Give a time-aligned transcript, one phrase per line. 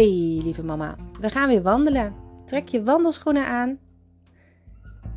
[0.00, 2.14] Hey lieve mama, we gaan weer wandelen.
[2.44, 3.78] Trek je wandelschoenen aan.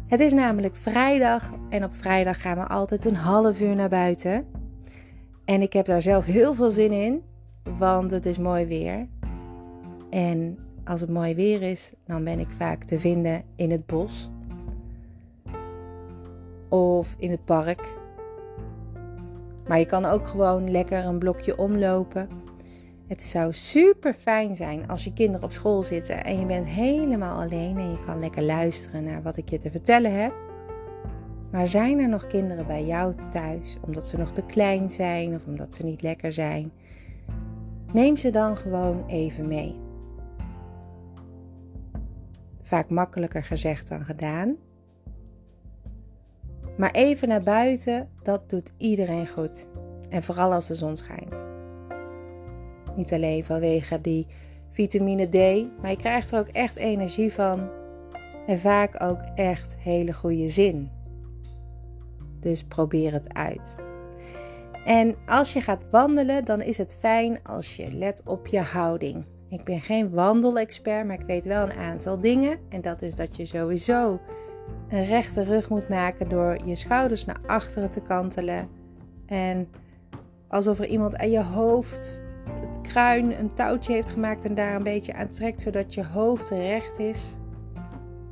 [0.07, 4.45] Het is namelijk vrijdag en op vrijdag gaan we altijd een half uur naar buiten.
[5.45, 7.23] En ik heb daar zelf heel veel zin in,
[7.77, 9.07] want het is mooi weer.
[10.09, 14.29] En als het mooi weer is, dan ben ik vaak te vinden in het bos
[16.69, 17.97] of in het park.
[19.67, 22.42] Maar je kan ook gewoon lekker een blokje omlopen
[23.07, 27.41] het zou super fijn zijn als je kinderen op school zitten en je bent helemaal
[27.41, 30.33] alleen en je kan lekker luisteren naar wat ik je te vertellen heb.
[31.51, 35.45] Maar zijn er nog kinderen bij jou thuis omdat ze nog te klein zijn of
[35.45, 36.71] omdat ze niet lekker zijn?
[37.91, 39.75] Neem ze dan gewoon even mee.
[42.61, 44.55] Vaak makkelijker gezegd dan gedaan.
[46.77, 49.67] Maar even naar buiten, dat doet iedereen goed.
[50.09, 51.52] En vooral als de zon schijnt.
[52.95, 54.27] Niet alleen vanwege die
[54.71, 57.69] vitamine D, maar je krijgt er ook echt energie van.
[58.47, 60.91] En vaak ook echt hele goede zin.
[62.39, 63.79] Dus probeer het uit.
[64.85, 69.25] En als je gaat wandelen, dan is het fijn als je let op je houding.
[69.49, 72.59] Ik ben geen wandelexpert, maar ik weet wel een aantal dingen.
[72.69, 74.19] En dat is dat je sowieso
[74.89, 78.69] een rechte rug moet maken door je schouders naar achteren te kantelen.
[79.25, 79.67] En
[80.47, 82.22] alsof er iemand aan je hoofd
[82.95, 87.35] een touwtje heeft gemaakt en daar een beetje aan trekt, zodat je hoofd recht is.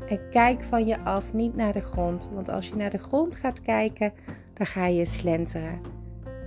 [0.07, 2.31] En kijk van je af, niet naar de grond.
[2.33, 4.13] Want als je naar de grond gaat kijken,
[4.53, 5.81] dan ga je slenteren.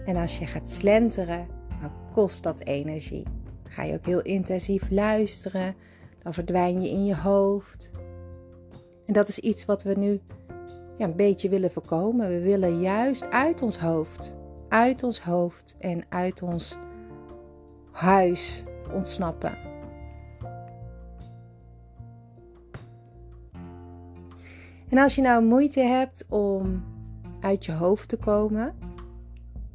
[0.05, 1.47] En als je gaat slenteren,
[1.81, 3.23] dan kost dat energie.
[3.62, 5.75] Dan ga je ook heel intensief luisteren.
[6.23, 7.92] Dan verdwijn je in je hoofd.
[9.07, 10.20] En dat is iets wat we nu
[10.98, 12.29] ja, een beetje willen voorkomen.
[12.29, 14.37] We willen juist uit ons hoofd,
[14.69, 16.77] uit ons hoofd en uit ons
[17.95, 19.59] huis ontsnappen.
[24.89, 26.85] En als je nou moeite hebt om
[27.41, 28.74] uit je hoofd te komen,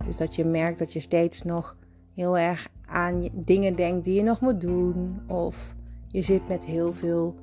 [0.06, 1.78] dus dat je merkt dat je steeds nog
[2.14, 5.76] heel erg aan dingen denkt die je nog moet doen, of
[6.08, 7.36] je zit met heel veel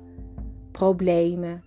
[0.71, 1.63] problemen,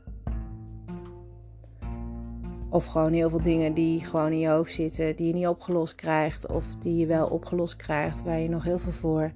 [2.71, 5.95] of gewoon heel veel dingen die gewoon in je hoofd zitten, die je niet opgelost
[5.95, 6.47] krijgt.
[6.47, 9.33] Of die je wel opgelost krijgt, waar je nog heel veel voor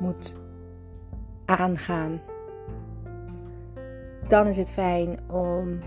[0.00, 0.36] moet
[1.44, 2.20] aangaan.
[4.28, 5.78] Dan is het fijn om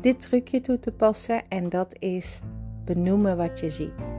[0.00, 1.42] dit trucje toe te passen.
[1.48, 2.40] En dat is
[2.84, 4.12] benoemen wat je ziet.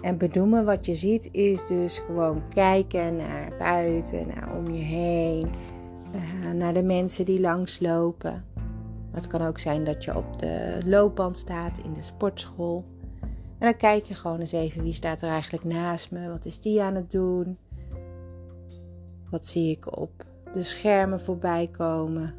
[0.00, 5.48] En benoemen wat je ziet is dus gewoon kijken naar buiten, naar om je heen,
[6.12, 8.51] eh, naar de mensen die langslopen.
[9.12, 12.84] Maar het kan ook zijn dat je op de loopband staat in de sportschool.
[13.58, 16.28] En dan kijk je gewoon eens even wie staat er eigenlijk naast me.
[16.28, 17.58] Wat is die aan het doen?
[19.30, 22.34] Wat zie ik op de schermen voorbij komen?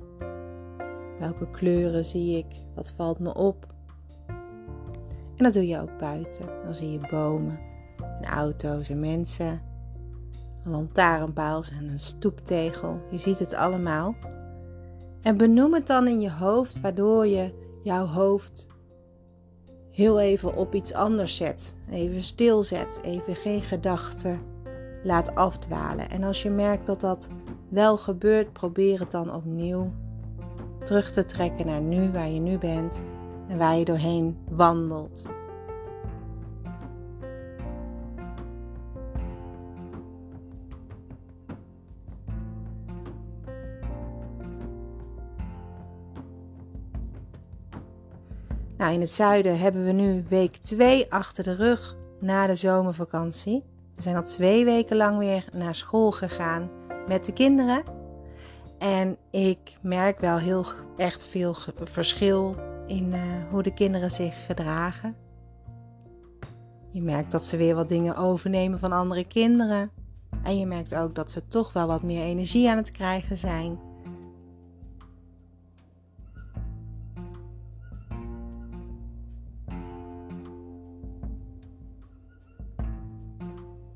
[1.20, 2.56] Welke kleuren zie ik?
[2.76, 3.68] Wat valt me op?
[5.38, 6.46] En dat doe je ook buiten.
[6.64, 7.60] Dan zie je bomen
[8.22, 9.62] en auto's en mensen.
[10.64, 13.02] Een lantaarnpaal en een stoeptegel.
[13.12, 14.16] Je ziet het allemaal.
[15.24, 17.54] En benoem het dan in je hoofd, waardoor je
[17.84, 18.68] jouw hoofd
[19.92, 21.76] heel even op iets anders zet.
[21.92, 24.40] Even stilzet, even geen gedachten
[25.04, 26.10] laat afdwalen.
[26.10, 27.30] En als je merkt dat dat
[27.70, 29.92] wel gebeurt, probeer het dan opnieuw
[30.84, 33.06] terug te trekken naar nu, waar je nu bent
[33.48, 35.30] en waar je doorheen wandelt.
[48.84, 53.64] Nou, in het zuiden hebben we nu week 2 achter de rug na de zomervakantie.
[53.96, 56.70] We zijn al twee weken lang weer naar school gegaan
[57.08, 57.84] met de kinderen.
[58.78, 60.66] En ik merk wel heel
[60.98, 62.56] echt veel verschil
[62.88, 65.16] in uh, hoe de kinderen zich gedragen.
[66.92, 69.92] Je merkt dat ze weer wat dingen overnemen van andere kinderen.
[70.44, 73.80] En je merkt ook dat ze toch wel wat meer energie aan het krijgen zijn.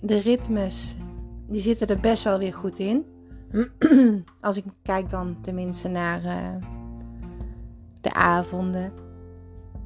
[0.07, 0.97] De ritmes,
[1.47, 3.05] die zitten er best wel weer goed in.
[4.41, 6.65] Als ik kijk dan tenminste naar uh,
[8.01, 8.91] de avonden.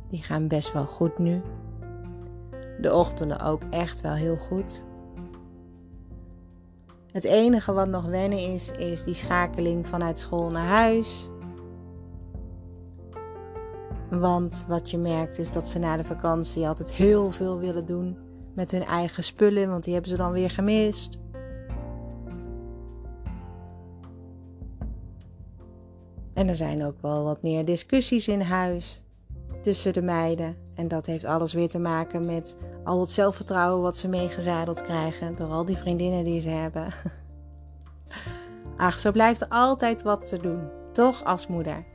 [0.09, 1.41] Die gaan best wel goed nu.
[2.79, 4.83] De ochtenden ook echt wel heel goed.
[7.11, 11.29] Het enige wat nog wennen is, is die schakeling vanuit school naar huis.
[14.09, 18.17] Want wat je merkt is dat ze na de vakantie altijd heel veel willen doen
[18.53, 21.19] met hun eigen spullen, want die hebben ze dan weer gemist.
[26.33, 29.03] En er zijn ook wel wat meer discussies in huis
[29.61, 30.57] tussen de meiden.
[30.75, 35.35] En dat heeft alles weer te maken met al het zelfvertrouwen wat ze meegezadeld krijgen
[35.35, 36.87] door al die vriendinnen die ze hebben.
[38.77, 41.85] Ach, zo blijft altijd wat te doen, toch als moeder.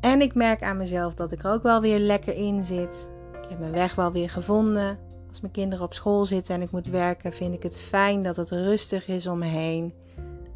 [0.00, 3.10] En ik merk aan mezelf dat ik er ook wel weer lekker in zit.
[3.44, 4.98] Ik heb mijn weg wel weer gevonden.
[5.28, 8.36] Als mijn kinderen op school zitten en ik moet werken, vind ik het fijn dat
[8.36, 9.94] het rustig is om me heen.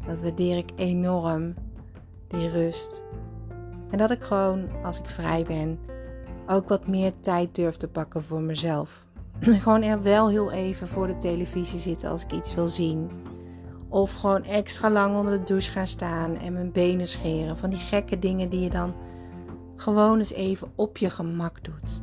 [0.07, 1.53] Dat waardeer ik enorm,
[2.27, 3.03] die rust.
[3.89, 5.79] En dat ik gewoon, als ik vrij ben,
[6.47, 9.05] ook wat meer tijd durf te pakken voor mezelf.
[9.39, 13.09] gewoon er wel heel even voor de televisie zitten als ik iets wil zien.
[13.89, 17.57] Of gewoon extra lang onder de douche gaan staan en mijn benen scheren.
[17.57, 18.93] Van die gekke dingen die je dan
[19.75, 22.01] gewoon eens even op je gemak doet.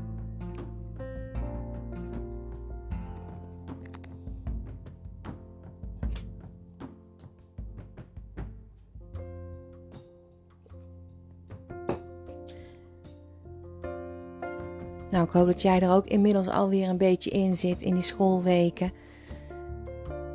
[15.26, 18.90] Ik hoop dat jij er ook inmiddels alweer een beetje in zit in die schoolweken.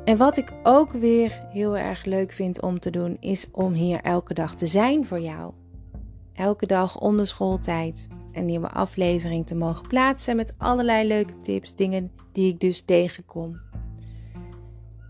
[0.04, 4.00] En wat ik ook weer heel erg leuk vind om te doen, is om hier
[4.00, 5.52] elke dag te zijn voor jou.
[6.34, 12.10] Elke dag onder schooltijd een nieuwe aflevering te mogen plaatsen met allerlei leuke tips, dingen
[12.32, 13.60] die ik dus tegenkom.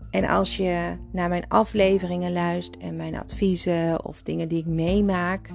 [0.09, 5.49] En als je naar mijn afleveringen luistert en mijn adviezen of dingen die ik meemaak,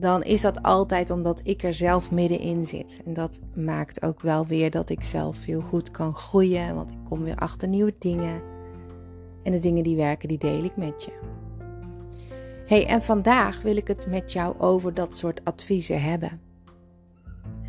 [0.00, 3.00] dan is dat altijd omdat ik er zelf middenin zit.
[3.04, 6.98] En dat maakt ook wel weer dat ik zelf heel goed kan groeien, want ik
[7.08, 8.42] kom weer achter nieuwe dingen.
[9.42, 11.12] En de dingen die werken, die deel ik met je.
[12.66, 16.40] Hey, en vandaag wil ik het met jou over dat soort adviezen hebben.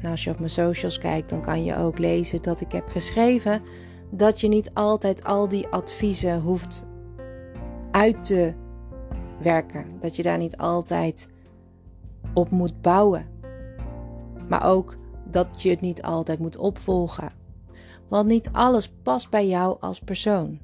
[0.01, 2.88] En als je op mijn socials kijkt, dan kan je ook lezen dat ik heb
[2.88, 3.62] geschreven
[4.12, 6.86] dat je niet altijd al die adviezen hoeft
[7.92, 8.54] uit te
[9.42, 9.86] werken.
[10.00, 11.30] Dat je daar niet altijd
[12.33, 13.30] op moet bouwen.
[14.50, 17.31] Maar ook dat je het niet altijd moet opvolgen.
[18.07, 20.60] Want niet alles past bij jou als persoon.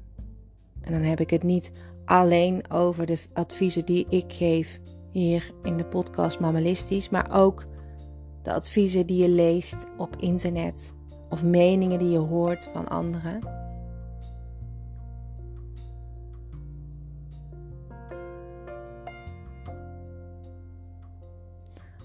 [0.80, 1.72] En dan heb ik het niet
[2.04, 4.80] alleen over de adviezen die ik geef
[5.10, 7.66] hier in de podcast Mammalistisch, maar ook
[8.42, 10.94] de adviezen die je leest op internet
[11.30, 13.57] of meningen die je hoort van anderen.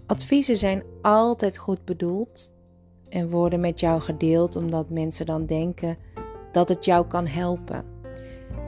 [0.05, 2.51] Adviezen zijn altijd goed bedoeld
[3.09, 5.97] en worden met jou gedeeld omdat mensen dan denken
[6.51, 7.85] dat het jou kan helpen.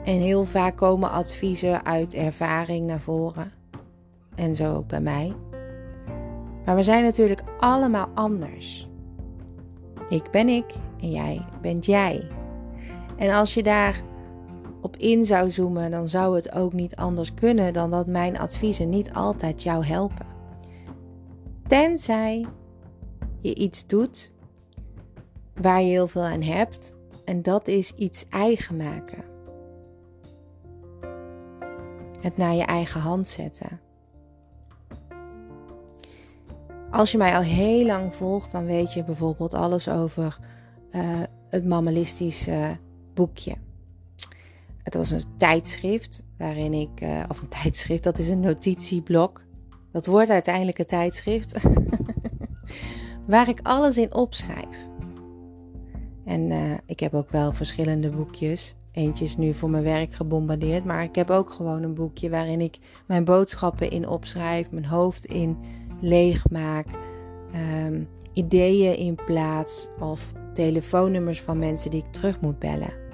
[0.04, 3.52] En heel vaak komen adviezen uit ervaring naar voren.
[4.34, 5.34] En zo ook bij mij.
[6.64, 8.88] Maar we zijn natuurlijk allemaal anders.
[10.08, 12.28] Ik ben ik en jij bent jij.
[13.16, 14.02] En als je daar
[14.80, 18.88] op in zou zoomen, dan zou het ook niet anders kunnen dan dat mijn adviezen
[18.88, 20.35] niet altijd jou helpen.
[21.66, 22.46] Tenzij
[23.40, 24.32] je iets doet
[25.54, 29.24] waar je heel veel aan hebt en dat is iets eigen maken.
[32.20, 33.80] Het naar je eigen hand zetten.
[36.90, 40.38] Als je mij al heel lang volgt, dan weet je bijvoorbeeld alles over
[40.92, 41.02] uh,
[41.48, 42.78] het mammalistische
[43.14, 43.54] boekje.
[44.82, 49.44] Het was een tijdschrift waarin ik, uh, of een tijdschrift, dat is een notitieblok.
[49.96, 51.56] Dat wordt uiteindelijk een tijdschrift
[53.26, 54.88] waar ik alles in opschrijf.
[56.24, 58.74] En uh, ik heb ook wel verschillende boekjes.
[58.92, 62.60] Eentje is nu voor mijn werk gebombardeerd, maar ik heb ook gewoon een boekje waarin
[62.60, 65.56] ik mijn boodschappen in opschrijf, mijn hoofd in
[66.00, 66.86] leegmaak,
[67.86, 73.05] um, ideeën in plaats of telefoonnummers van mensen die ik terug moet bellen.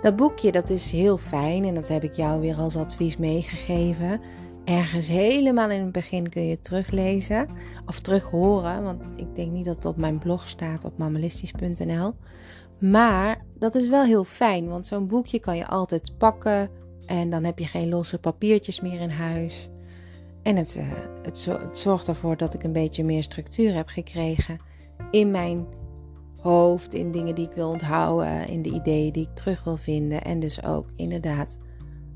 [0.00, 4.20] Dat boekje dat is heel fijn en dat heb ik jou weer als advies meegegeven.
[4.64, 7.48] Ergens helemaal in het begin kun je teruglezen
[7.86, 12.14] of terughoren, want ik denk niet dat het op mijn blog staat op mammalistisch.nl.
[12.78, 16.70] Maar dat is wel heel fijn, want zo'n boekje kan je altijd pakken
[17.06, 19.70] en dan heb je geen losse papiertjes meer in huis.
[20.42, 20.78] En het,
[21.22, 24.58] het, het zorgt ervoor dat ik een beetje meer structuur heb gekregen
[25.10, 25.66] in mijn
[26.46, 30.22] hoofd, in dingen die ik wil onthouden, in de ideeën die ik terug wil vinden.
[30.22, 31.58] En dus ook inderdaad,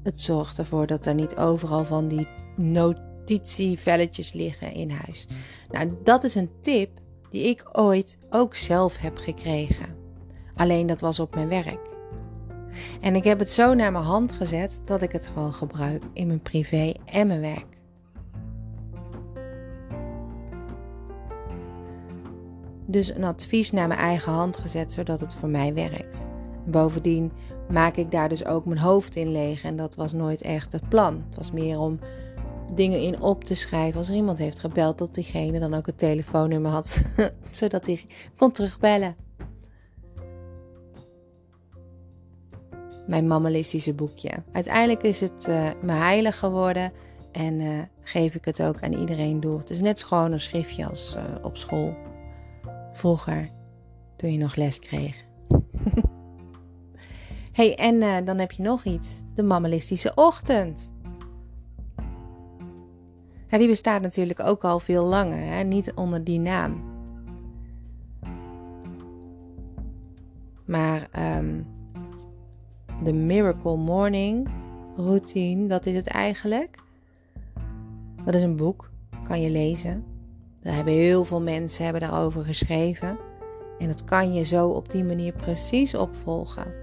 [0.02, 5.26] het zorgt ervoor dat er niet overal van die notitievelletjes liggen in huis.
[5.70, 6.90] Nou, dat is een tip
[7.30, 9.96] die ik ooit ook zelf heb gekregen.
[10.54, 11.88] Alleen dat was op mijn werk.
[13.00, 16.26] En ik heb het zo naar mijn hand gezet dat ik het gewoon gebruik in
[16.26, 17.79] mijn privé en mijn werk.
[22.90, 26.26] Dus een advies naar mijn eigen hand gezet, zodat het voor mij werkt.
[26.66, 27.32] Bovendien
[27.68, 29.62] maak ik daar dus ook mijn hoofd in leeg.
[29.62, 31.22] En dat was nooit echt het plan.
[31.26, 31.98] Het was meer om
[32.74, 33.98] dingen in op te schrijven.
[33.98, 37.02] Als er iemand heeft gebeld, dat diegene dan ook het telefoonnummer had,
[37.50, 38.04] zodat hij
[38.36, 39.16] kon terugbellen.
[43.06, 44.30] Mijn mammalistische boekje.
[44.52, 46.92] Uiteindelijk is het uh, mijn heilig geworden
[47.32, 49.58] en uh, geef ik het ook aan iedereen door.
[49.58, 51.94] Het is net gewoon een schriftje als uh, op school.
[53.00, 53.48] Vroeger,
[54.16, 55.24] toen je nog les kreeg.
[57.58, 59.22] hey, en dan heb je nog iets.
[59.34, 60.92] De mammalistische ochtend.
[63.48, 65.62] Die bestaat natuurlijk ook al veel langer, hè?
[65.62, 66.82] niet onder die naam.
[70.64, 71.66] Maar um,
[73.02, 74.48] de Miracle Morning
[74.96, 76.78] routine, dat is het eigenlijk.
[78.24, 78.90] Dat is een boek,
[79.24, 80.09] kan je lezen.
[80.62, 83.18] Daar hebben heel veel mensen hebben daarover geschreven.
[83.78, 86.74] En dat kan je zo op die manier precies opvolgen.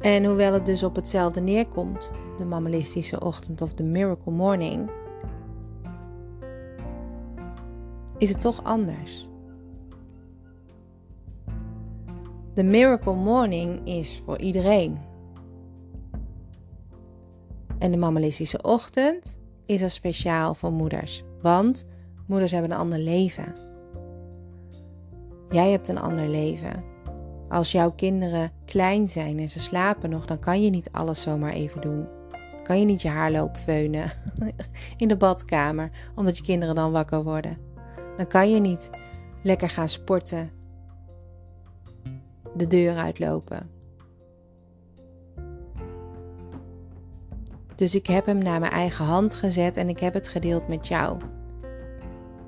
[0.00, 4.90] En hoewel het dus op hetzelfde neerkomt, de mammalistische ochtend of de miracle morning,
[8.18, 9.28] is het toch anders.
[12.54, 14.98] De miracle morning is voor iedereen.
[17.78, 21.86] En de mammalistische ochtend is er speciaal voor moeders, want
[22.26, 23.54] moeders hebben een ander leven.
[25.48, 26.84] Jij hebt een ander leven.
[27.48, 31.52] Als jouw kinderen klein zijn en ze slapen nog, dan kan je niet alles zomaar
[31.52, 32.06] even doen.
[32.62, 34.10] Kan je niet je haar lopen veunen
[34.96, 37.58] in de badkamer, omdat je kinderen dan wakker worden.
[38.16, 38.90] Dan kan je niet
[39.42, 40.50] lekker gaan sporten,
[42.56, 43.75] de deur uitlopen.
[47.76, 50.88] Dus ik heb hem naar mijn eigen hand gezet en ik heb het gedeeld met
[50.88, 51.18] jou.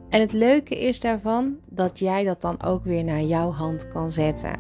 [0.09, 4.11] En het leuke is daarvan dat jij dat dan ook weer naar jouw hand kan
[4.11, 4.53] zetten.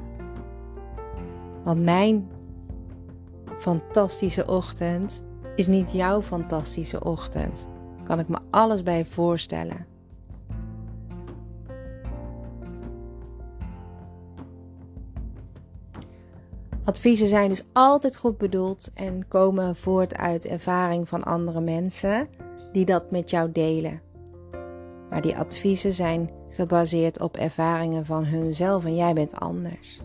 [1.64, 2.28] Want mijn
[3.58, 5.25] fantastische ochtend
[5.56, 7.68] is niet jouw fantastische ochtend.
[8.04, 9.87] Kan ik me alles bij voorstellen.
[16.88, 22.28] Adviezen zijn dus altijd goed bedoeld en komen voort uit ervaring van andere mensen
[22.73, 24.00] die dat met jou delen.
[25.11, 30.00] Maar die adviezen zijn gebaseerd op ervaringen van hunzelf en jij bent anders.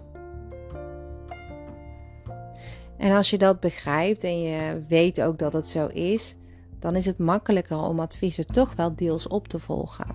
[2.98, 6.36] En als je dat begrijpt en je weet ook dat het zo is,
[6.80, 10.08] dan is het makkelijker om adviezen toch wel deels op te volgen.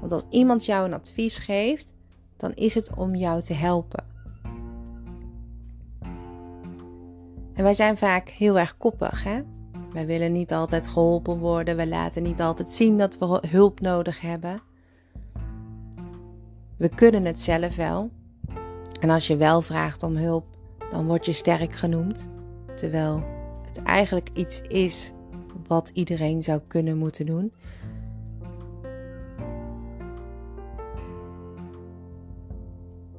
[0.00, 1.92] Want als iemand jou een advies geeft,
[2.36, 4.09] dan is het om jou te helpen.
[7.60, 9.40] En wij zijn vaak heel erg koppig, hè?
[9.92, 14.20] Wij willen niet altijd geholpen worden, we laten niet altijd zien dat we hulp nodig
[14.20, 14.60] hebben.
[16.76, 18.10] We kunnen het zelf wel.
[19.00, 20.44] En als je wel vraagt om hulp,
[20.90, 22.28] dan word je sterk genoemd.
[22.74, 23.22] Terwijl
[23.66, 25.12] het eigenlijk iets is
[25.66, 27.52] wat iedereen zou kunnen moeten doen.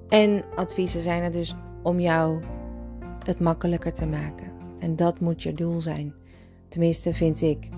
[0.09, 2.41] En adviezen zijn er dus om jou
[3.25, 4.51] het makkelijker te maken.
[4.79, 6.13] En dat moet je doel zijn.
[6.67, 7.69] Tenminste, vind ik.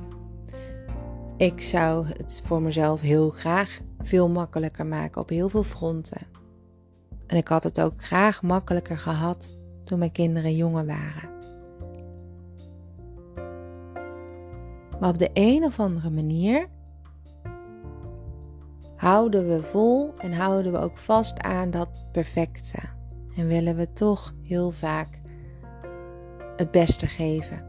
[1.37, 6.27] Ik zou het voor mezelf heel graag veel makkelijker maken op heel veel fronten.
[7.27, 11.29] En ik had het ook graag makkelijker gehad toen mijn kinderen jonger waren.
[14.99, 16.67] Maar op de een of andere manier
[18.95, 22.79] houden we vol en houden we ook vast aan dat perfecte.
[23.35, 25.21] En willen we toch heel vaak
[26.55, 27.65] het beste geven.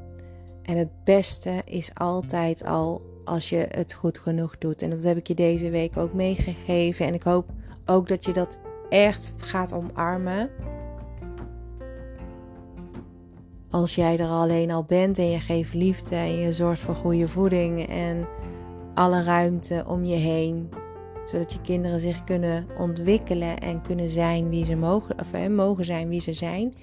[0.62, 4.83] En het beste is altijd al als je het goed genoeg doet.
[4.83, 7.07] En dat heb ik je deze week ook meegegeven.
[7.07, 7.50] En ik hoop
[7.87, 10.50] ook dat je dat echt gaat omarmen.
[13.71, 17.29] Als jij er alleen al bent en je geeft liefde en je zorgt voor goede
[17.29, 18.26] voeding en
[18.95, 20.69] alle ruimte om je heen,
[21.25, 25.85] zodat je kinderen zich kunnen ontwikkelen en kunnen zijn wie ze mogen, of, hè, mogen
[25.85, 26.75] zijn wie ze zijn,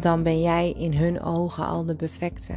[0.00, 2.54] dan ben jij in hun ogen al de perfecte.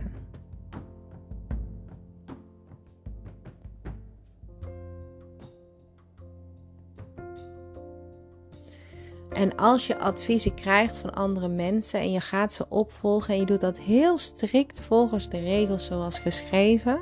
[9.32, 13.46] En als je adviezen krijgt van andere mensen en je gaat ze opvolgen en je
[13.46, 17.00] doet dat heel strikt volgens de regels zoals geschreven,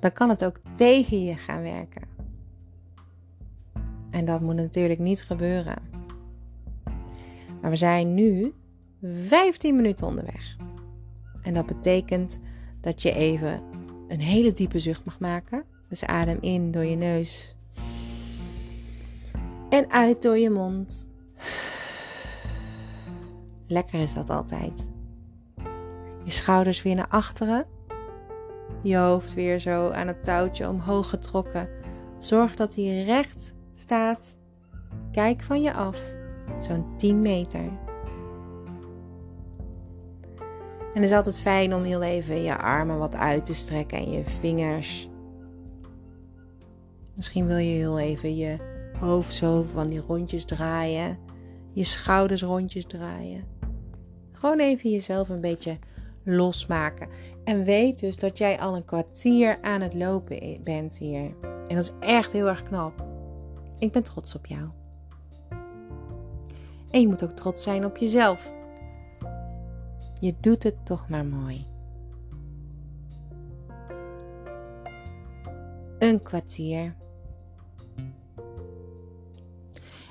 [0.00, 2.02] dan kan het ook tegen je gaan werken.
[4.10, 5.89] En dat moet natuurlijk niet gebeuren.
[7.60, 8.54] Maar we zijn nu
[9.02, 10.56] 15 minuten onderweg.
[11.42, 12.40] En dat betekent
[12.80, 13.62] dat je even
[14.08, 15.64] een hele diepe zucht mag maken.
[15.88, 17.56] Dus adem in door je neus.
[19.68, 21.08] En uit door je mond.
[23.66, 24.90] Lekker is dat altijd.
[26.24, 27.66] Je schouders weer naar achteren.
[28.82, 31.68] Je hoofd weer zo aan het touwtje omhoog getrokken.
[32.18, 34.38] Zorg dat hij recht staat.
[35.12, 35.98] Kijk van je af.
[36.58, 37.60] Zo'n 10 meter.
[40.94, 44.10] En het is altijd fijn om heel even je armen wat uit te strekken en
[44.10, 45.08] je vingers.
[47.14, 48.56] Misschien wil je heel even je
[48.98, 51.18] hoofd zo van die rondjes draaien.
[51.72, 53.44] Je schouders rondjes draaien.
[54.32, 55.78] Gewoon even jezelf een beetje
[56.24, 57.08] losmaken.
[57.44, 61.34] En weet dus dat jij al een kwartier aan het lopen bent hier.
[61.42, 63.04] En dat is echt heel erg knap.
[63.78, 64.68] Ik ben trots op jou.
[66.90, 68.54] En je moet ook trots zijn op jezelf.
[70.20, 71.66] Je doet het toch maar mooi.
[75.98, 76.94] Een kwartier.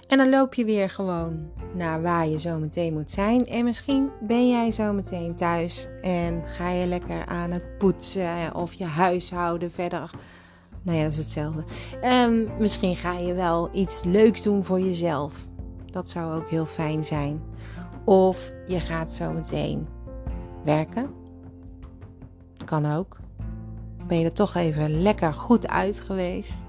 [0.08, 3.46] En dan loop je weer gewoon naar waar je zo meteen moet zijn.
[3.46, 8.74] En misschien ben jij zo meteen thuis en ga je lekker aan het poetsen of
[8.74, 10.12] je huishouden verder.
[10.82, 11.64] Nou ja, dat is hetzelfde.
[12.04, 15.48] Um, misschien ga je wel iets leuks doen voor jezelf.
[15.92, 17.42] Dat zou ook heel fijn zijn.
[18.06, 19.88] Of je gaat zo meteen
[20.64, 21.10] werken.
[22.66, 23.18] Kan ook.
[24.08, 26.68] Ben je er toch even lekker goed uit geweest?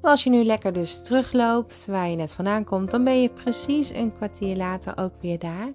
[0.00, 3.90] Als je nu lekker dus terugloopt waar je net vandaan komt, dan ben je precies
[3.90, 5.72] een kwartier later ook weer daar.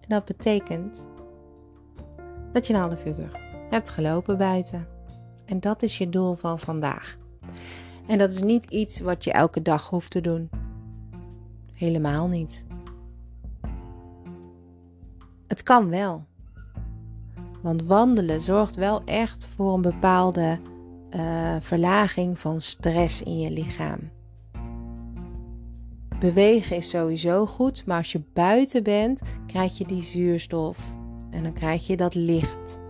[0.00, 1.06] En dat betekent
[2.52, 4.86] dat je een half uur hebt gelopen buiten.
[5.44, 7.18] En dat is je doel van vandaag.
[8.06, 10.50] En dat is niet iets wat je elke dag hoeft te doen.
[11.72, 12.64] Helemaal niet.
[15.46, 16.24] Het kan wel.
[17.62, 20.58] Want wandelen zorgt wel echt voor een bepaalde
[21.16, 24.10] uh, verlaging van stress in je lichaam.
[26.18, 30.78] Bewegen is sowieso goed, maar als je buiten bent, krijg je die zuurstof
[31.30, 32.80] en dan krijg je dat licht,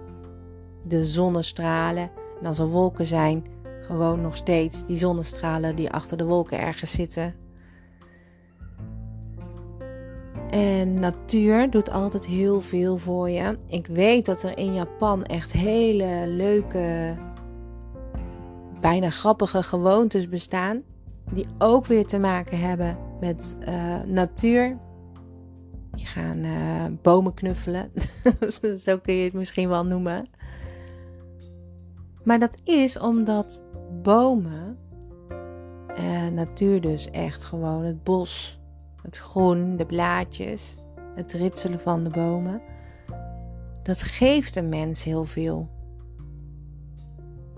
[0.89, 2.11] de zonnestralen.
[2.41, 3.45] En als er wolken zijn,
[3.83, 7.35] gewoon nog steeds die zonnestralen die achter de wolken ergens zitten.
[10.51, 13.59] En natuur doet altijd heel veel voor je.
[13.69, 17.17] Ik weet dat er in Japan echt hele leuke
[18.81, 20.83] bijna grappige gewoontes bestaan.
[21.31, 24.79] Die ook weer te maken hebben met uh, natuur.
[25.91, 27.91] Die gaan uh, bomen knuffelen.
[28.85, 30.27] Zo kun je het misschien wel noemen.
[32.29, 33.63] Maar dat is omdat
[34.03, 34.79] bomen,
[35.99, 38.61] uh, natuur dus echt gewoon het bos,
[39.03, 40.77] het groen, de blaadjes,
[41.15, 42.63] het ritselen van de bomen.
[43.83, 45.69] Dat geeft een mens heel veel.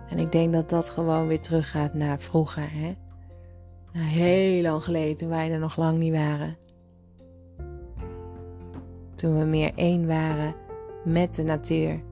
[0.09, 2.73] En ik denk dat dat gewoon weer teruggaat naar vroeger.
[2.73, 2.97] Hè?
[3.93, 6.57] Naar heel lang geleden, toen wij er nog lang niet waren.
[9.15, 10.55] Toen we meer één waren
[11.05, 12.10] met de natuur.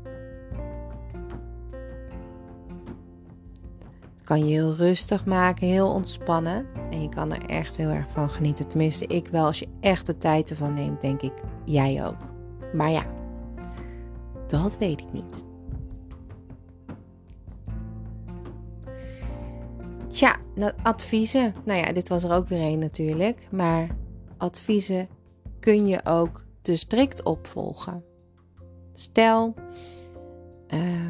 [4.28, 6.66] Kan je heel rustig maken, heel ontspannen.
[6.90, 8.68] En je kan er echt heel erg van genieten.
[8.68, 9.44] Tenminste, ik wel.
[9.44, 11.32] Als je echt de tijd ervan neemt, denk ik,
[11.64, 12.16] jij ook.
[12.72, 13.02] Maar ja,
[14.46, 15.46] dat weet ik niet.
[20.06, 20.36] Tja,
[20.82, 21.54] adviezen.
[21.64, 23.48] Nou ja, dit was er ook weer een natuurlijk.
[23.50, 23.88] Maar
[24.36, 25.08] adviezen
[25.60, 28.04] kun je ook te strikt opvolgen.
[28.92, 29.54] Stel,
[30.74, 31.06] uh,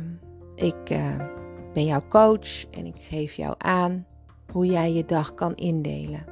[0.54, 1.38] ik uh,
[1.85, 4.07] jouw coach en ik geef jou aan
[4.53, 6.25] hoe jij je dag kan indelen.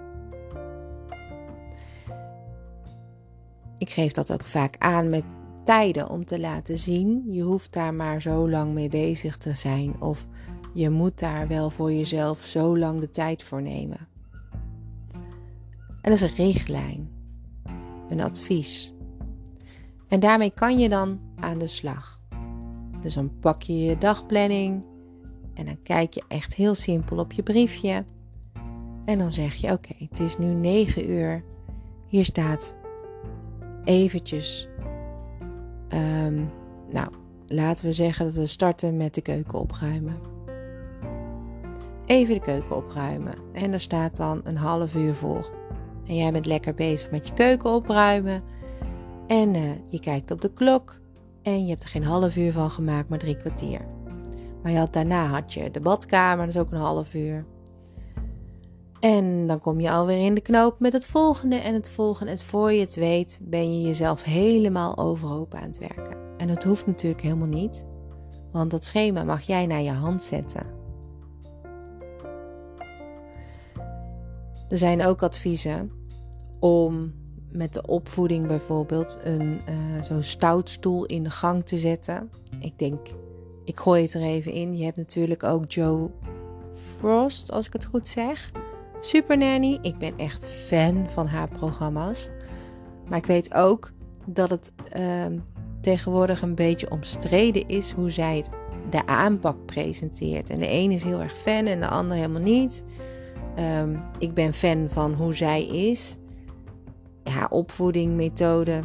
[3.78, 5.24] Ik geef dat ook vaak aan met
[5.64, 7.22] tijden om te laten zien.
[7.32, 10.00] Je hoeft daar maar zo lang mee bezig te zijn.
[10.00, 10.26] Of
[10.74, 14.08] je moet daar wel voor jezelf zo lang de tijd voor nemen.
[16.00, 17.10] En dat is een richtlijn,
[18.08, 18.92] een advies.
[20.08, 22.20] En daarmee kan je dan aan de slag.
[23.02, 24.84] Dus dan pak je je dagplanning
[25.56, 28.04] en dan kijk je echt heel simpel op je briefje.
[29.04, 31.42] En dan zeg je: Oké, het is nu 9 uur.
[32.06, 32.76] Hier staat
[33.84, 34.68] eventjes.
[35.88, 36.50] Um,
[36.92, 37.08] nou,
[37.46, 40.34] laten we zeggen dat we starten met de keuken opruimen
[42.06, 43.34] even de keuken opruimen.
[43.52, 45.50] En er staat dan een half uur voor.
[46.06, 48.42] En jij bent lekker bezig met je keuken opruimen.
[49.26, 51.00] En uh, je kijkt op de klok.
[51.42, 53.80] En je hebt er geen half uur van gemaakt, maar drie kwartier.
[54.66, 57.44] Maar je had, daarna had je de badkamer, dat is ook een half uur.
[59.00, 62.32] En dan kom je alweer in de knoop met het volgende en het volgende.
[62.32, 66.16] En voor je het weet, ben je jezelf helemaal overhoop aan het werken.
[66.36, 67.86] En dat hoeft natuurlijk helemaal niet,
[68.52, 70.66] want dat schema mag jij naar je hand zetten.
[74.68, 75.90] Er zijn ook adviezen
[76.60, 77.14] om
[77.50, 82.30] met de opvoeding bijvoorbeeld een uh, zo'n stoutstoel in de gang te zetten.
[82.60, 82.98] Ik denk,
[83.66, 84.76] ik gooi het er even in.
[84.76, 86.10] Je hebt natuurlijk ook Joe
[86.96, 88.52] Frost, als ik het goed zeg.
[89.00, 89.78] Super Nanny.
[89.82, 92.30] Ik ben echt fan van haar programma's.
[93.08, 93.92] Maar ik weet ook
[94.24, 95.26] dat het uh,
[95.80, 98.50] tegenwoordig een beetje omstreden is hoe zij het,
[98.90, 100.50] de aanpak presenteert.
[100.50, 102.84] En de ene is heel erg fan en de ander helemaal niet.
[103.58, 106.16] Um, ik ben fan van hoe zij is.
[107.24, 108.82] Ja, opvoeding, methode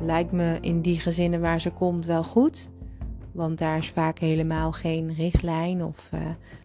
[0.00, 2.70] lijkt me in die gezinnen waar ze komt wel goed.
[3.36, 6.20] Want daar is vaak helemaal geen richtlijn of uh,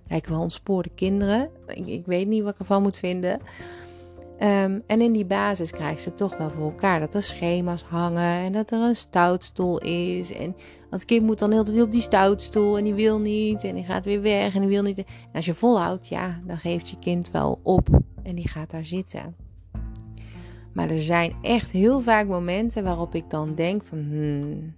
[0.08, 1.50] lijken wel ontspoorde kinderen.
[1.68, 3.40] Ik, ik, weet niet wat ik ervan moet vinden.
[4.42, 8.46] Um, en in die basis krijgt ze toch wel voor elkaar dat er schema's hangen
[8.46, 10.34] en dat er een stoutstoel is.
[10.34, 10.56] En
[10.90, 13.84] dat kind moet dan heel tijd op die stoutstoel en die wil niet en die
[13.84, 14.98] gaat weer weg en die wil niet.
[14.98, 17.88] En als je volhoudt, ja, dan geeft je kind wel op
[18.24, 19.36] en die gaat daar zitten.
[20.74, 24.74] Maar er zijn echt heel vaak momenten waarop ik dan denk van, hmm,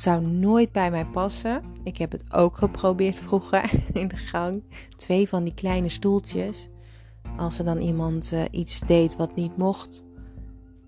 [0.00, 1.62] dat zou nooit bij mij passen.
[1.82, 4.62] Ik heb het ook geprobeerd vroeger in de gang.
[4.96, 6.68] Twee van die kleine stoeltjes.
[7.36, 10.04] Als er dan iemand uh, iets deed wat niet mocht.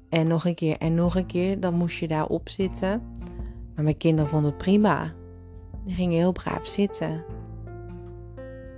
[0.09, 3.03] En nog een keer en nog een keer, dan moest je daarop zitten.
[3.75, 5.13] Maar mijn kinderen vonden het prima.
[5.85, 7.25] Die gingen heel braaf zitten.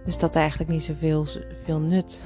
[0.05, 2.21] Dus dat eigenlijk niet zoveel veel nut.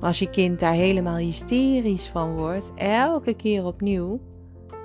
[0.00, 4.20] Als je kind daar helemaal hysterisch van wordt, elke keer opnieuw,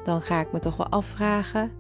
[0.10, 1.72] dan ga ik me toch wel afvragen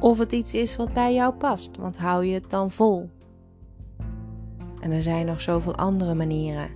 [0.00, 1.76] of het iets is wat bij jou past.
[1.76, 3.10] Want hou je het dan vol?
[4.80, 6.70] En er zijn nog zoveel andere manieren.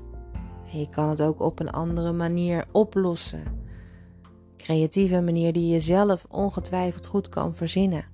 [0.73, 3.43] En je kan het ook op een andere manier oplossen.
[4.57, 8.05] Creatieve manier die je zelf ongetwijfeld goed kan verzinnen.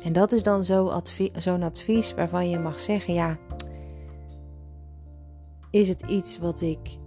[0.00, 0.64] En dat is dan
[1.34, 3.38] zo'n advies waarvan je mag zeggen: ja,
[5.70, 6.98] is het iets wat ik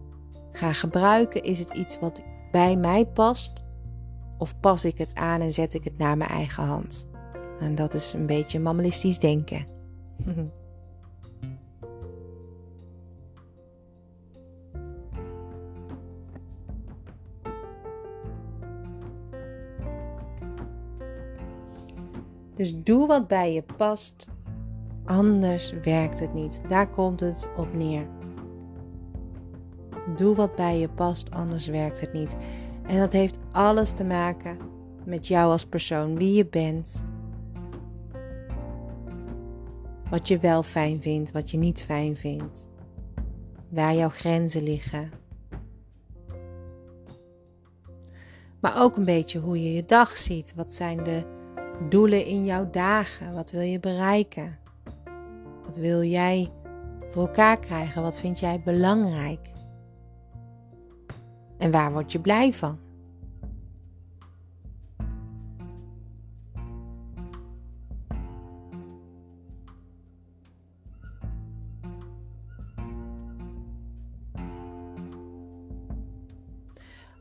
[0.51, 1.43] ga gebruiken?
[1.43, 3.65] Is het iets wat bij mij past?
[4.37, 7.07] Of pas ik het aan en zet ik het naar mijn eigen hand?
[7.59, 9.65] En dat is een beetje mammalistisch denken.
[22.57, 24.27] Dus doe wat bij je past,
[25.05, 26.61] anders werkt het niet.
[26.67, 28.07] Daar komt het op neer.
[30.15, 32.37] Doe wat bij je past, anders werkt het niet.
[32.87, 34.57] En dat heeft alles te maken
[35.05, 37.05] met jou als persoon, wie je bent.
[40.09, 42.67] Wat je wel fijn vindt, wat je niet fijn vindt.
[43.69, 45.11] Waar jouw grenzen liggen.
[48.59, 50.53] Maar ook een beetje hoe je je dag ziet.
[50.55, 51.23] Wat zijn de
[51.89, 53.33] doelen in jouw dagen?
[53.33, 54.57] Wat wil je bereiken?
[55.65, 56.51] Wat wil jij
[57.09, 58.01] voor elkaar krijgen?
[58.01, 59.55] Wat vind jij belangrijk?
[61.57, 62.77] En waar word je blij van?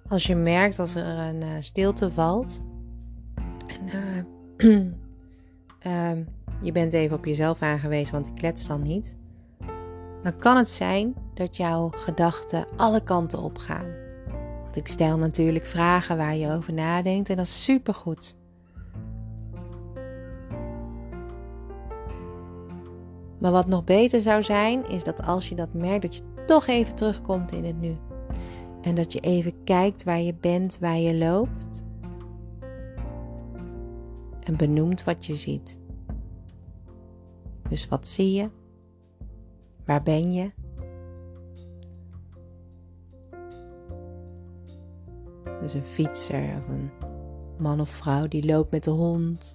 [0.08, 2.62] Als je merkt dat er een uh, stilte valt
[3.66, 4.76] en uh,
[5.86, 6.24] uh,
[6.66, 9.16] je bent even op jezelf aangewezen, want die klets dan niet,
[10.22, 14.05] dan kan het zijn dat jouw gedachten alle kanten op gaan
[14.76, 18.36] ik stel natuurlijk vragen waar je over nadenkt en dat is supergoed.
[23.38, 26.66] Maar wat nog beter zou zijn, is dat als je dat merkt, dat je toch
[26.66, 27.96] even terugkomt in het nu.
[28.82, 31.84] En dat je even kijkt waar je bent, waar je loopt.
[34.42, 35.80] En benoemt wat je ziet.
[37.68, 38.50] Dus wat zie je?
[39.84, 40.50] Waar ben je?
[45.66, 46.90] Dus een fietser of een
[47.58, 49.54] man of vrouw die loopt met de hond.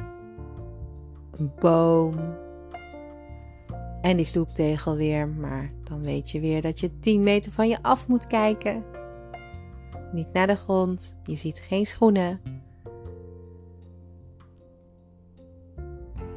[1.31, 2.15] Een boom.
[4.01, 7.77] En die stoeptegel weer, maar dan weet je weer dat je 10 meter van je
[7.81, 8.83] af moet kijken.
[10.11, 12.41] Niet naar de grond, je ziet geen schoenen.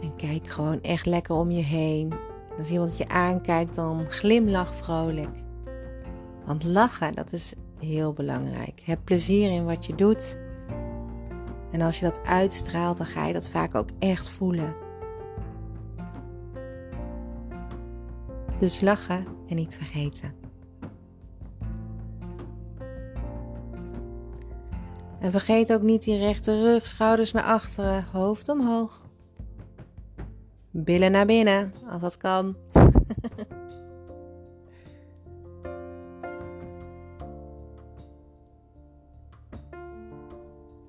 [0.00, 2.12] En kijk gewoon echt lekker om je heen.
[2.58, 5.36] Als iemand je aankijkt, dan glimlach vrolijk.
[6.46, 8.80] Want lachen, dat is heel belangrijk.
[8.84, 10.38] Heb plezier in wat je doet.
[11.70, 14.74] En als je dat uitstraalt, dan ga je dat vaak ook echt voelen.
[18.58, 20.34] Dus lachen en niet vergeten.
[25.20, 29.02] En vergeet ook niet die rechte rug, schouders naar achteren, hoofd omhoog.
[30.70, 32.56] Billen naar binnen, als dat kan.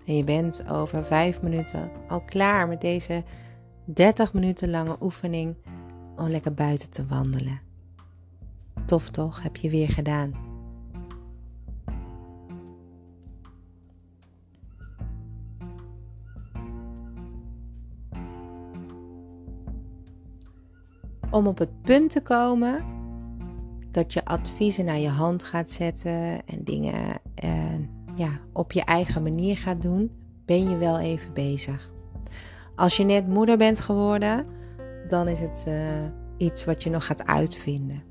[0.05, 3.23] En je bent over 5 minuten al klaar met deze
[3.85, 5.55] 30 minuten lange oefening
[6.15, 7.59] om lekker buiten te wandelen.
[8.85, 10.53] Tof toch, heb je weer gedaan.
[21.31, 22.83] Om op het punt te komen
[23.91, 27.73] dat je adviezen naar je hand gaat zetten en dingen eh,
[28.15, 30.11] ja, op je eigen manier gaat doen,
[30.45, 31.89] ben je wel even bezig.
[32.75, 34.45] Als je net moeder bent geworden,
[35.07, 35.75] dan is het uh,
[36.37, 38.03] iets wat je nog gaat uitvinden.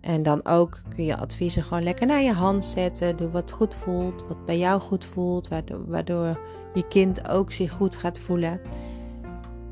[0.00, 3.16] En dan ook kun je adviezen gewoon lekker naar je hand zetten.
[3.16, 5.48] Doe wat goed voelt, wat bij jou goed voelt,
[5.86, 6.40] waardoor
[6.74, 8.60] je kind ook zich goed gaat voelen.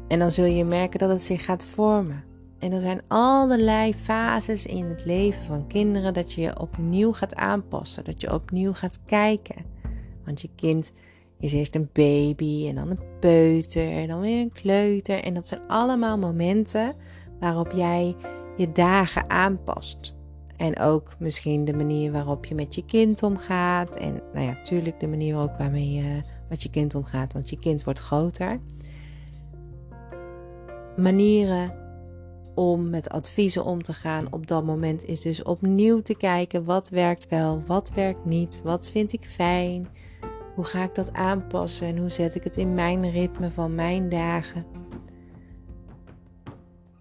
[0.09, 2.25] En dan zul je merken dat het zich gaat vormen.
[2.59, 7.35] En er zijn allerlei fases in het leven van kinderen dat je je opnieuw gaat
[7.35, 9.64] aanpassen, dat je opnieuw gaat kijken.
[10.25, 10.92] Want je kind
[11.38, 15.23] is eerst een baby en dan een peuter en dan weer een kleuter.
[15.23, 16.95] En dat zijn allemaal momenten
[17.40, 18.16] waarop jij
[18.57, 20.14] je dagen aanpast.
[20.57, 23.97] En ook misschien de manier waarop je met je kind omgaat.
[23.97, 27.59] En nou ja, natuurlijk de manier ook waarmee je met je kind omgaat, want je
[27.59, 28.61] kind wordt groter.
[30.97, 31.86] Manieren
[32.57, 36.88] om met adviezen om te gaan op dat moment is dus opnieuw te kijken wat
[36.88, 39.88] werkt wel, wat werkt niet, wat vind ik fijn,
[40.55, 44.09] hoe ga ik dat aanpassen en hoe zet ik het in mijn ritme van mijn
[44.09, 44.64] dagen.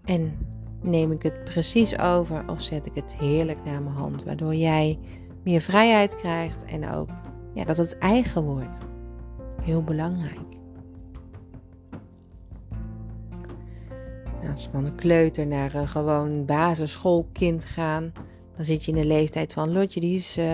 [0.04, 0.38] En
[0.82, 5.00] neem ik het precies over of zet ik het heerlijk naar mijn hand, waardoor jij
[5.44, 7.10] meer vrijheid krijgt en ook
[7.54, 8.80] ja, dat het eigen wordt.
[9.62, 10.55] Heel belangrijk.
[14.52, 18.14] Als van een kleuter naar een gewoon basisschoolkind gaan,
[18.56, 20.46] dan zit je in de leeftijd van Lotje, die is, uh,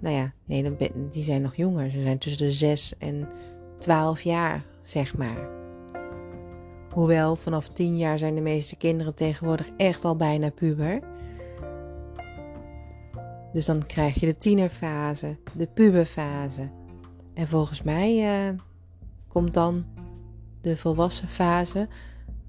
[0.00, 0.76] nou ja, nee,
[1.10, 1.90] die zijn nog jonger.
[1.90, 3.28] Ze zijn tussen de 6 en
[3.78, 5.48] 12 jaar, zeg maar.
[6.92, 11.00] Hoewel, vanaf 10 jaar zijn de meeste kinderen tegenwoordig echt al bijna puber.
[13.52, 16.70] Dus dan krijg je de tienerfase, de puberfase.
[17.34, 18.58] En volgens mij uh,
[19.28, 19.84] komt dan
[20.60, 21.88] de volwassen fase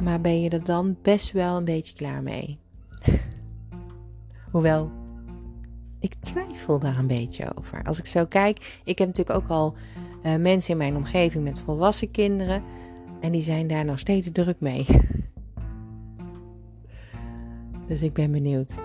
[0.04, 2.60] maar ben je er dan best wel een beetje klaar mee?
[4.52, 4.92] Hoewel,
[6.00, 7.84] ik twijfel daar een beetje over.
[7.84, 9.76] Als ik zo kijk, ik heb natuurlijk ook al
[10.24, 12.64] uh, mensen in mijn omgeving met volwassen kinderen.
[13.20, 14.86] En die zijn daar nog steeds druk mee.
[17.88, 18.76] dus ik ben benieuwd.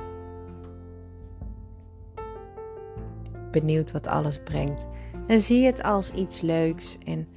[3.50, 4.86] Benieuwd wat alles brengt.
[5.26, 6.98] En zie het als iets leuks.
[7.04, 7.28] En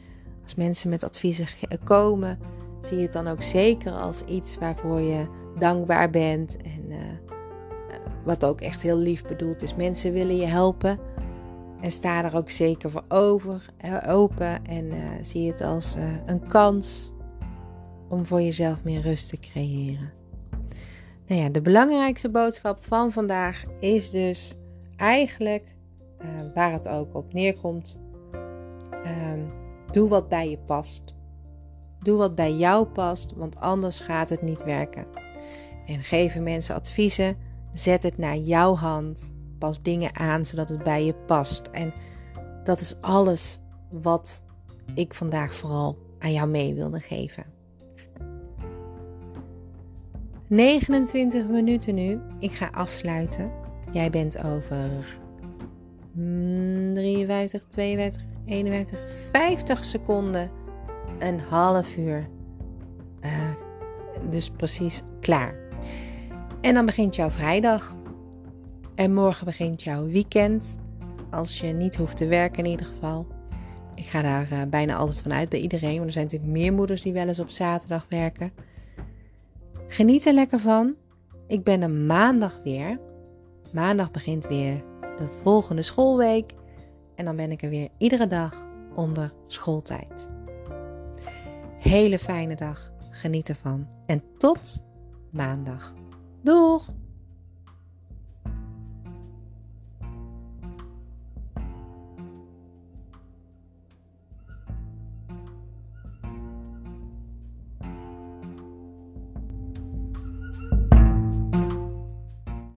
[0.44, 1.48] als mensen met adviezen
[1.84, 2.40] komen
[2.86, 5.28] zie je het dan ook zeker als iets waarvoor je
[5.60, 6.58] dankbaar bent.
[6.58, 6.98] En uh,
[8.24, 9.76] wat ook echt heel lief bedoeld is.
[9.76, 11.00] Mensen willen je helpen.
[11.82, 14.66] En sta er ook zeker voor over, uh, open.
[14.66, 17.14] En uh, zie het als een kans
[18.10, 20.14] om voor jezelf meer rust te creëren.
[21.28, 24.56] Nou ja, de belangrijkste boodschap van vandaag is dus
[24.96, 25.76] eigenlijk
[26.54, 28.00] waar het ook op neerkomt.
[29.04, 29.40] Ehm,
[29.92, 31.15] doe wat bij je past.
[32.06, 35.06] Doe wat bij jou past, want anders gaat het niet werken.
[35.86, 37.38] En geven mensen adviezen.
[37.74, 39.34] Zet het naar jouw hand.
[39.60, 41.68] Pas dingen aan zodat het bij je past.
[41.72, 41.94] En
[42.64, 44.44] dat is alles wat
[44.94, 47.46] ik vandaag vooral aan jou mee wilde geven.
[50.48, 52.20] 29 minuten nu.
[52.40, 53.52] Ik ga afsluiten.
[53.92, 55.18] Jij bent over
[56.94, 59.00] 53, 52, 51,
[59.32, 60.64] 50 seconden
[61.20, 62.28] een half uur.
[63.22, 63.32] Uh,
[64.30, 65.56] dus precies klaar.
[66.62, 67.96] En dan begint jouw vrijdag.
[68.96, 70.80] En morgen begint jouw weekend.
[71.32, 73.28] Als je niet hoeft te werken in ieder geval.
[73.96, 75.96] Ik ga daar uh, bijna altijd van uit bij iedereen.
[75.96, 78.52] Want er zijn natuurlijk meer moeders die wel eens op zaterdag werken.
[79.88, 80.96] Geniet er lekker van.
[81.48, 83.00] Ik ben er maandag weer.
[83.72, 84.84] Maandag begint weer
[85.18, 86.54] de volgende schoolweek.
[87.16, 90.35] En dan ben ik er weer iedere dag onder schooltijd
[91.86, 92.92] hele fijne dag.
[93.12, 93.88] Geniet ervan.
[94.06, 94.84] En tot
[95.32, 95.94] maandag.
[96.44, 96.90] Doeg!